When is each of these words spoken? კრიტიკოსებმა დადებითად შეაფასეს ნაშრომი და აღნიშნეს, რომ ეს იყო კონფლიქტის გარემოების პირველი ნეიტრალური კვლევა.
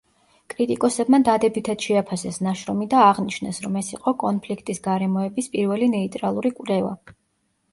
კრიტიკოსებმა 0.51 1.17
დადებითად 1.27 1.85
შეაფასეს 1.87 2.39
ნაშრომი 2.47 2.87
და 2.95 3.03
აღნიშნეს, 3.09 3.59
რომ 3.67 3.77
ეს 3.83 3.93
იყო 3.99 4.15
კონფლიქტის 4.25 4.83
გარემოების 4.89 5.51
პირველი 5.57 5.91
ნეიტრალური 5.99 6.53
კვლევა. 6.57 6.95